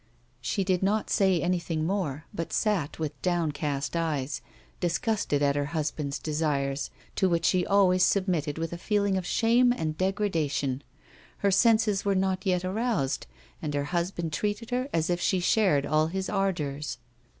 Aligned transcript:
She 0.41 0.63
did 0.63 0.81
not 0.81 1.11
say 1.11 1.39
anything 1.39 1.85
more, 1.85 2.25
but 2.33 2.51
sat 2.51 2.97
with 2.97 3.21
downcast 3.21 3.95
eyes, 3.95 4.41
disgusted 4.79 5.43
at 5.43 5.55
her 5.55 5.65
husband's 5.77 6.17
desires, 6.17 6.89
to 7.17 7.29
which 7.29 7.45
she 7.45 7.67
always 7.67 8.03
submitted 8.03 8.57
with 8.57 8.73
a 8.73 8.79
feeling 8.79 9.15
of 9.15 9.27
shame 9.27 9.71
and 9.71 9.95
degradation; 9.95 10.81
her 11.45 11.51
senses 11.51 12.03
were 12.03 12.15
not 12.15 12.47
yet 12.47 12.65
aroused, 12.65 13.27
and 13.61 13.75
her 13.75 13.83
husband 13.93 14.33
treated 14.33 14.71
her 14.71 14.89
as 14.91 15.11
if 15.11 15.21
she 15.21 15.39
shared 15.39 15.85
all 15.85 16.07
his 16.07 16.31
ardours. 16.31 16.97